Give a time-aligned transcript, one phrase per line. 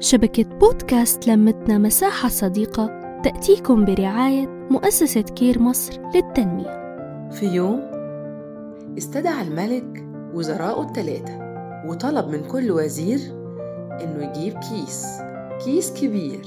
[0.00, 2.86] شبكة بودكاست لمتنا مساحة صديقة
[3.24, 7.28] تأتيكم برعاية مؤسسة كير مصر للتنمية.
[7.30, 7.80] في يوم
[8.98, 11.38] استدعى الملك وزراءه الثلاثة
[11.86, 13.18] وطلب من كل وزير
[14.02, 15.06] إنه يجيب كيس
[15.64, 16.46] كيس كبير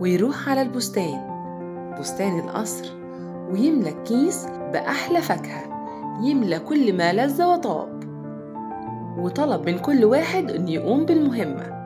[0.00, 1.20] ويروح على البستان
[2.00, 2.92] بستان القصر
[3.50, 5.62] ويملى الكيس بأحلى فاكهة
[6.24, 8.02] يملى كل ما لذ وطاب.
[9.18, 11.81] وطلب من كل واحد إنه يقوم بالمهمة.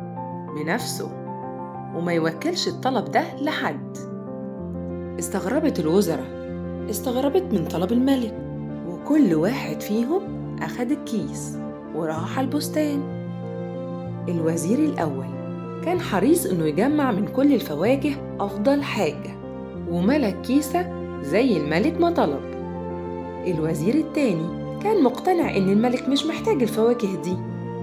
[0.56, 1.10] بنفسه
[1.96, 3.96] وما يوكلش الطلب ده لحد.
[5.18, 6.36] استغربت الوزراء
[6.90, 8.34] استغربت من طلب الملك.
[8.88, 10.22] وكل واحد فيهم
[10.62, 11.58] أخد الكيس
[11.94, 13.00] وراح البستان.
[14.28, 15.26] الوزير الأول
[15.84, 19.36] كان حريص إنه يجمع من كل الفواكه أفضل حاجة
[19.90, 20.86] وملى الكيسة
[21.22, 22.40] زي الملك ما طلب.
[23.46, 27.36] الوزير التاني كان مقتنع إن الملك مش محتاج الفواكه دي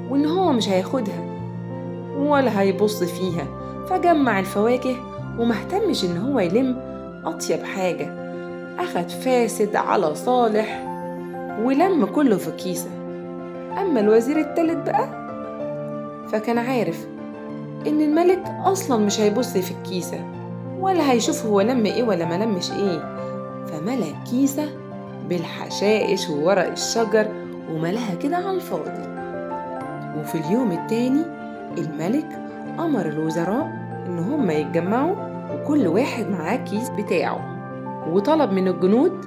[0.10, 1.33] وإن هو مش هياخدها.
[2.18, 3.48] ولا هيبص فيها
[3.88, 4.96] فجمع الفواكه
[5.40, 6.78] ومهتمش إن هو يلم
[7.26, 8.24] أطيب حاجة.
[8.80, 10.84] أخد فاسد على صالح
[11.64, 12.90] ولم كله في كيسة.
[13.82, 15.08] أما الوزير التالت بقى
[16.28, 17.08] فكان عارف
[17.88, 20.26] إن الملك أصلا مش هيبص في الكيسة
[20.80, 23.00] ولا هيشوف هو لم إيه ولا ما لمش إيه.
[23.68, 24.70] فملى الكيسة
[25.30, 27.26] بالحشائش وورق الشجر
[27.72, 29.14] وملاها كده على الفاضي.
[30.20, 31.43] وفي اليوم التاني
[31.78, 32.40] الملك
[32.80, 33.66] أمر الوزراء
[34.08, 35.16] إن هم يتجمعوا
[35.54, 37.54] وكل واحد معاه كيس بتاعه.
[38.14, 39.26] وطلب من الجنود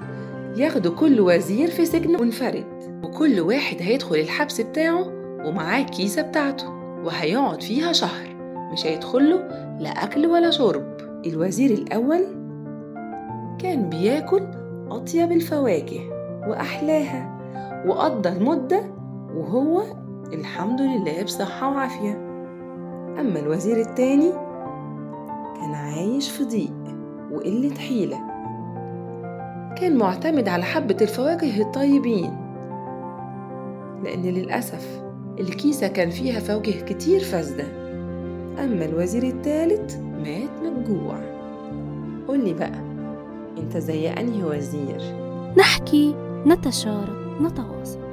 [0.56, 2.64] ياخدوا كل وزير في سجن منفرد.
[3.05, 5.06] وكل واحد هيدخل الحبس بتاعه
[5.47, 6.69] ومعاه الكيسة بتاعته
[7.05, 8.36] وهيقعد فيها شهر.
[8.72, 9.36] مش هيدخله
[9.81, 10.97] لا أكل ولا شرب.
[11.27, 12.25] الوزير الأول
[13.58, 14.42] كان بياكل
[14.91, 16.00] أطيب الفواكه
[16.48, 17.36] وأحلاها
[17.86, 18.81] وقضى المدة
[19.36, 19.83] وهو
[20.33, 22.36] الحمد لله بصحة وعافية.
[23.20, 24.31] أما الوزير التاني
[25.56, 26.97] كان عايش في ضيق
[27.33, 28.17] وقلة حيلة.
[29.77, 32.37] كان معتمد على حبة الفواكه الطيبين
[34.04, 35.03] لأن للأسف
[35.41, 37.65] الكيسة كان فيها فواكه كتير فاسدة.
[38.65, 41.16] أما الوزير التالت مات من الجوع.
[42.28, 42.81] قولي بقى
[43.59, 45.00] أنت زي أنهي وزير؟
[45.59, 46.15] نحكي
[46.47, 48.06] نتشارك نتواصل.